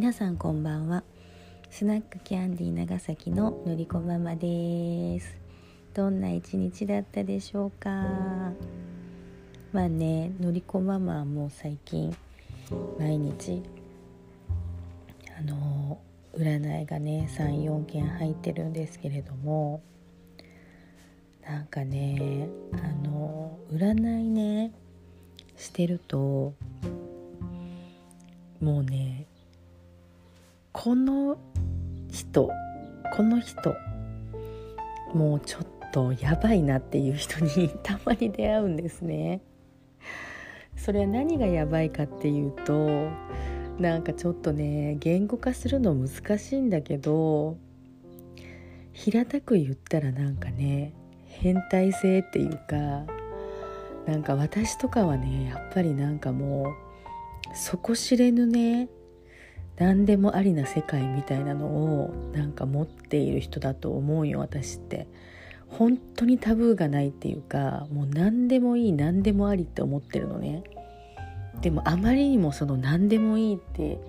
[0.00, 1.04] 皆さんこんばんは。
[1.68, 5.36] スナックキャンディー長崎ののりこママです。
[5.92, 7.90] どんな一日だったでしょうか。
[9.74, 12.16] まあねのりこママはもう最近
[12.98, 13.62] 毎日
[15.38, 16.00] あの
[16.34, 19.82] 占いがね34件入ってるんですけれども
[21.46, 24.72] なんかねあの占いね
[25.58, 26.54] してると
[28.62, 29.26] もうね
[30.82, 31.36] この
[32.10, 32.50] 人
[33.14, 33.76] この人
[35.12, 39.42] もうちょっとやばいなっていう人にたまに出会うんですね。
[40.78, 43.10] それは何がやばいかっていうと
[43.78, 47.58] なんかちょっとね言語化するの難しいんだけど
[48.94, 50.94] 平たく言ったらなんかね
[51.26, 53.04] 変態性っていうか
[54.06, 58.88] なんか私とかはねやっぱりなんかもう底知れぬね
[59.80, 65.08] 何でもありな世界みたいなのをなんか持っている人だと思うよ私って。
[65.70, 70.64] 本当にタブーがないっていうかもう何でもいい何でもありって思ってるのね。
[71.62, 74.00] でもあまりにもその何でもいいって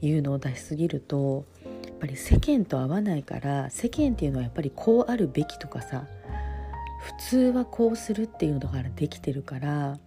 [0.00, 6.06] いうのを出しすぎるとやっぱり世間と合わないから世間っていうのはやっぱりこうあるべきとかさ
[7.00, 9.98] 普通はこうするっていうのからできてるから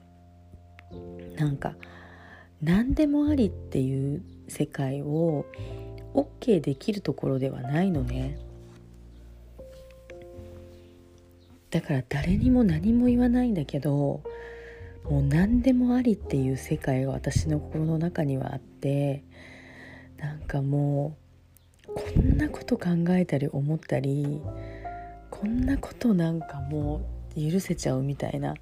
[1.37, 1.75] なんか
[2.61, 5.45] 何でもありっていう世界を
[6.13, 8.37] OK できるところではないのね。
[11.71, 14.23] だから誰にも何も言わないんだけど
[15.09, 19.23] もう何でもありっていう世界が私の心の中にはあって
[20.17, 21.17] なんかも
[21.85, 24.39] うこんなこと考えたり思ったり
[25.29, 27.01] こんなことなんかも
[27.35, 28.55] う許せちゃうみたいな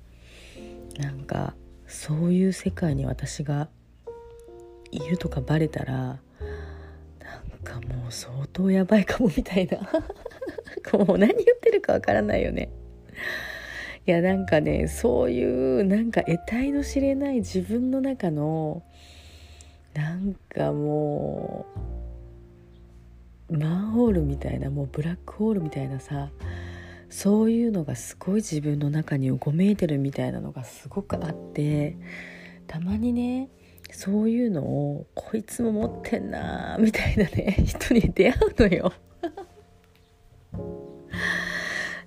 [0.97, 1.53] なんか
[1.87, 3.69] そういう世界に私が
[4.95, 6.19] いるとかバレたらなん
[7.63, 9.79] かもう相当やばいかもみたいな。
[10.93, 12.69] もう何言ってるかわからないよね。
[14.05, 18.83] いやなんかねそういうなんか得体の知れない自分の中の
[19.93, 21.65] なんかも
[23.49, 26.31] うマンホールみたいなもうブラックホールみたいなさ
[27.09, 31.95] そういうのがすごい自分の中にうごめいてるみたいなのがすごくあって
[32.67, 33.49] たまにね
[33.93, 38.91] そういうのをこいつも持ってんなみたいなね 人に出会うのよ。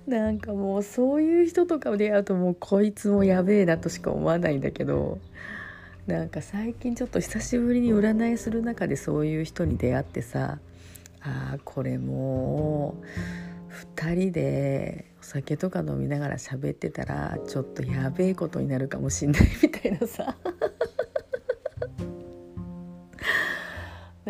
[0.05, 5.19] なんかもうそういう人とか出会うともうこいつもやべえなとしか思わないんだけど
[6.07, 10.59] なんか最近ちょっと久しぶりに占いする中でそういう人に出会ってさ
[11.21, 13.05] あーこれもう
[13.95, 20.37] 2人でお酒とか飲みながら喋ってたらちょっとやべえことになるかもしんないみたいなさ。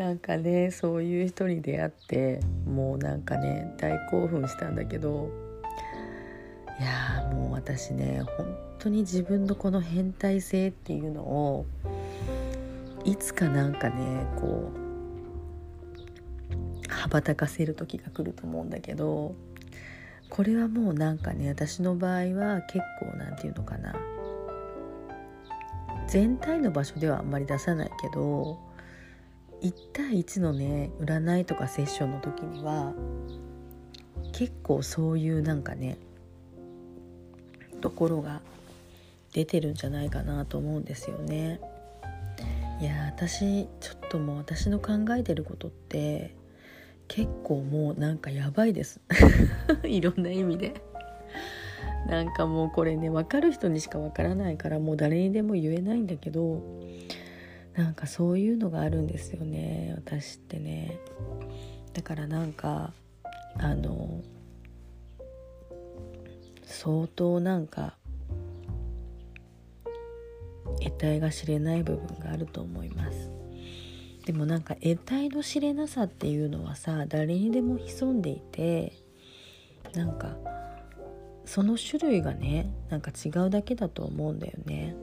[0.08, 5.30] なんかねそういう人に出会ってもうなんかね大興奮したんだけど
[6.80, 11.66] いやもう私ね本当に自分のこの変態性っていうのを
[13.04, 14.72] いつかなんかねこ
[16.88, 19.36] う羽ばたかせる時が来ると思うんだけど
[20.30, 23.94] これはもうなんかね私の場合は結構なんていうのかな。
[26.08, 28.58] 全体の場所ではあんまり出さないけど
[29.62, 32.94] 1対1のね占いとかセッションの時には
[34.32, 35.98] 結構そういうなんかね
[37.82, 38.42] ところが
[39.34, 41.60] 出てるんじゃないかなと思うんですよね。
[42.80, 46.36] いや私ちょっともう私の考えてることって
[47.08, 49.00] 結構もうなんかやばいです
[49.84, 50.76] いろんな意味で
[52.08, 56.62] なんかもうこれね分かる人にしか分からないからもう誰にでも言えないんだけど
[57.78, 61.00] なんかそういうのがあるんですよね私ってね。
[61.94, 62.92] だからなんか
[63.60, 64.22] あの
[66.64, 67.96] 相当なんか
[70.82, 73.32] 得体が知れない部分があると思います。
[74.26, 78.94] でもなんか得体の知れなさっていうのはさ誰にでも潜んでいて
[79.94, 80.36] なんか
[81.46, 84.96] その種類がねなんか違うだけだと思うんだよね。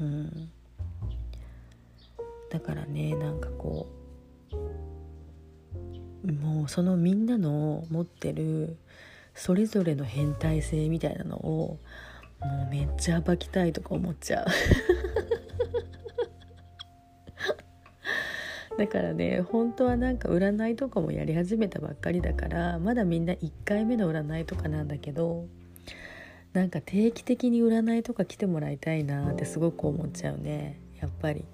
[0.00, 0.50] うん。
[2.50, 3.88] だからねなんかこ
[6.24, 8.76] うもうそのみんなの持ってる
[9.34, 11.78] それぞれの変態性みたいなのを
[12.40, 14.46] もうめっちゃ暴きたいとか思っちゃう。
[18.78, 25.46] だからね本当はなんか占いとかもやり始めたばっかりだからまだみんな1回目の占いとかなんだけど
[26.52, 31.46] なんか定期的に占いとか来てもらいたいなってすごく思っちゃうねやっぱり。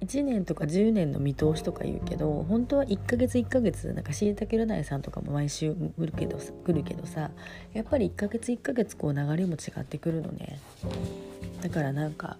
[0.00, 7.30] 1年とか10年の見通しとか言うけど本当は1ヶ月1ヶ月なんかしいたけ占いさんとかも毎週来るけど来るけどさ
[7.72, 10.58] やっぱり1ヶ月1ヶ月こう流れも違ってくるのね。
[11.62, 12.36] だからなんか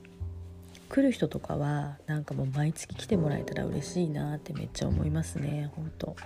[0.91, 6.17] 来る人とかはなんかもう毎月来てもらえたら嬉しいなってめっちゃ思いますね本当。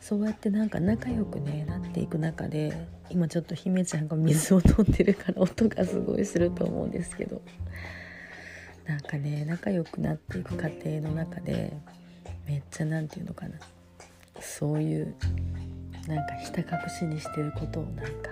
[0.00, 7.40] そうやってなんか仲良くねなっていく中で今ちょっと姫ちゃんが水を飲んでるから音がすごいすると思うんですけど。
[8.86, 11.76] なんかね仲良くなっていく過程の中で
[12.46, 13.58] めっちゃ何て言うのかな。
[14.40, 15.14] そういう
[16.08, 18.30] なんかひた隠しにしてることをなんか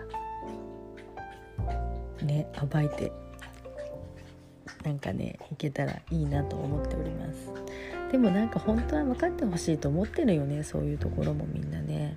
[2.23, 3.13] ね暴いて
[4.85, 7.51] なんかねいけたらいいなと思っております。
[8.11, 12.17] でもなんか本当は分かってほしいと思ってるよねそういうところもみんなね。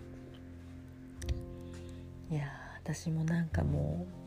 [2.30, 2.48] いや
[2.82, 4.21] 私もなんかもう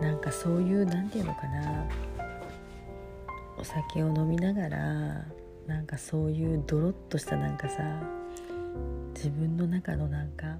[0.00, 1.86] なんかそういう何て言うのかな。
[3.58, 5.24] お酒を飲みながら
[5.66, 7.82] なんかそういうドロッとしたなんかさ
[9.14, 10.58] 自分の中のなんか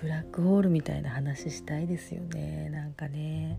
[0.00, 2.70] ブラックホールみたいな話したいですよね。
[2.70, 3.58] なんかね。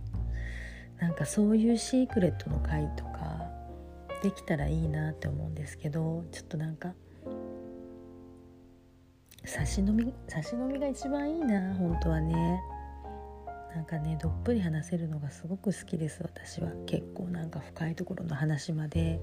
[0.99, 3.49] なんかそういうシークレットの回とか
[4.23, 6.93] できたらいいなって思うんですけどちょっとなんか
[9.43, 12.61] 差し飲み差し飲みが一番いいな本当はね。
[13.75, 16.71] なんかねどっぷり話せるのがすごく好きです私は。
[16.85, 19.19] 結構なんか深いところの話まで。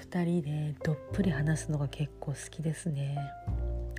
[0.00, 3.18] 2人でどっぷり話すのが結構好きですね。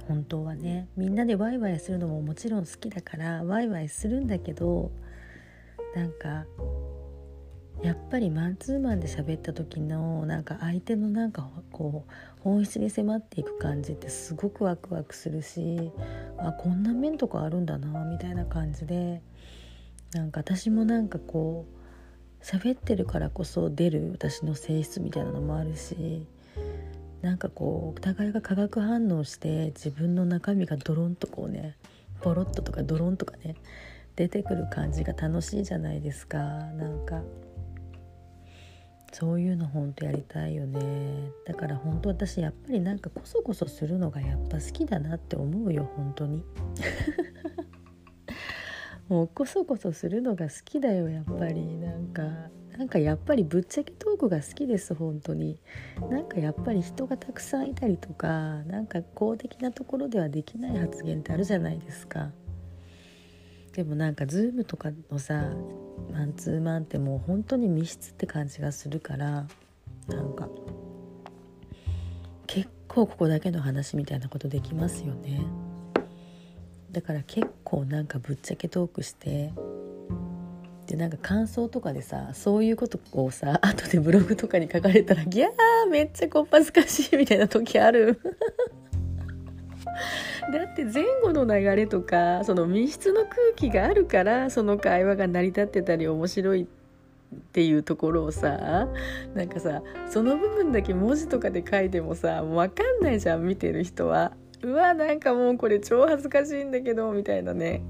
[0.07, 0.87] 本当はね。
[0.97, 4.91] みんなでワイワイするのももちろん好きだからワイワイするんだけど
[5.95, 6.45] なんか
[7.83, 15.91] やっぱりマンツーマンで喋った時のなんか相手のなんかこう本質に迫っていく感じってすごくワクワクするし
[16.37, 19.21] あこんな面とかあるんだなみたいな感じで
[20.13, 26.27] なんか私もなんかこう喋ってるからこそ出る私の性質みたいなのもあるし
[27.21, 31.75] なんかこうお互いが化学反応して自分の中身がドロンとこうね
[32.21, 33.55] ポロッととかドロンとかね
[34.15, 36.37] 出てくる感じが楽しいじゃないですか。
[36.37, 37.21] なんか
[39.11, 41.31] そういうのほんとやりたいよね。
[41.45, 46.43] だから本当私やっぱりなんかこそこそするのがやっぱ好きだなって思うよ本当に。
[49.09, 51.77] もうこそこそするのが好きだよやっぱり。
[51.77, 52.23] なんか
[52.77, 55.59] なんかやっぱりぶっちゃけトークが好きです本当に。
[56.09, 62.31] なんかやっぱり人がたくさんいたりとかなんか公的なところではできない発言ってあるじゃないですか。
[63.73, 65.53] でもなんかズームとかのさ
[66.11, 69.47] マンツーマンってもう本当に密室って感じがするから
[70.07, 70.49] なんか
[72.47, 75.41] 結構ここだけの話みたいなことできますよね。
[76.91, 79.53] だから結構なんかぶっちゃけトークして
[80.87, 88.19] でなんか感想とかでさそういうことをさ後でブログとかに書かれたらギャーめっちゃこっぱずかしいみたいな時ある。
[90.51, 98.87] だって前後の流れとかその密室の空気があるからその会話が成り立ってたり面白いっていうところをさ
[99.33, 104.33] なんかさその部分だけ文字とかで書いてもさ分かんないじゃん見てる人は。
[104.63, 107.81] うわなんかもうこれ超恥ずかしいんだけどみたいなね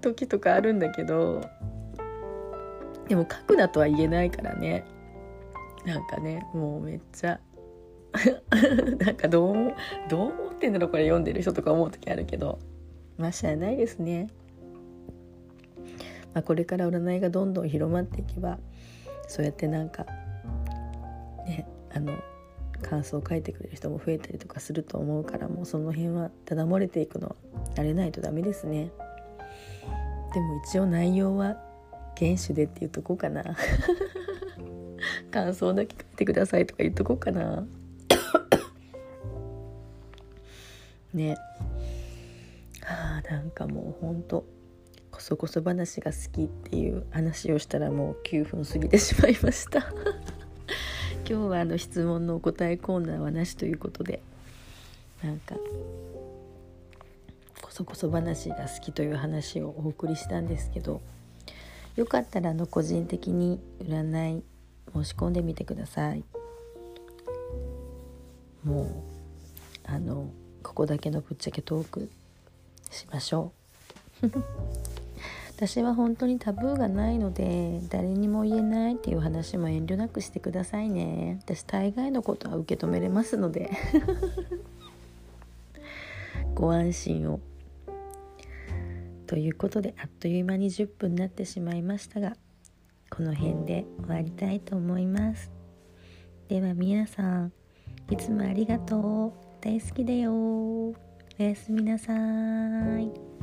[0.00, 1.40] 時とかあるんだけど
[3.08, 4.84] でも書くなとは言えないからね
[5.84, 7.40] なんかねもうめっちゃ
[8.98, 9.74] なんかどう
[10.08, 12.58] どうってんだろこれ読んでる人とか思う時あるけど
[13.18, 14.28] まあしゃあないですね。
[16.32, 18.58] まあ、これから占いがどんどん広まっていけば
[19.28, 20.04] そうやってなんか
[21.46, 22.12] ねあの
[22.82, 27.36] 感想を書いてくれる人も増えたりとかすると思うからもうその辺はただ漏れていくのは
[27.76, 28.90] 慣れないとダメですね。
[30.32, 31.56] でも一応内容は
[32.18, 33.44] 原種でって言っとこうかな
[35.30, 37.64] 感想だけ書いてくださいとか言っとこうかな
[41.14, 41.36] ね。
[42.86, 44.44] あなんかもうほんと
[45.10, 49.78] こそこそ話が好きっていう話をしたらもう9分過ぎてしまいました。
[51.26, 54.20] 今日はあの質問のお答えコーナーはなしということで。
[55.24, 55.54] なんか
[57.62, 61.00] こそこそ話が好きという話をお送りしたんですけど
[61.96, 64.44] よかったらあの個人的に占い
[64.92, 66.24] 申し込んでみてください。
[68.64, 68.88] もう
[69.84, 70.30] あの
[70.64, 72.10] ここだけのぶっちゃけトーク
[72.90, 73.52] しましょ
[74.22, 74.30] う。
[75.54, 81.38] 私は本当にタブーがないので誰にも言えないっていう話も遠慮なくしてくださいね。
[81.42, 83.70] 私大概のことは受け止めれますので。
[86.56, 87.40] ご安心を。
[89.26, 92.36] ということであっという間に10分になってしまいましたが
[93.10, 95.50] この辺で終わりたいと思います。
[96.48, 97.52] では皆さん
[98.10, 99.43] いつもありがとう。
[99.64, 100.30] 大好きだよ。
[100.30, 100.94] お
[101.38, 103.33] やすみなさい。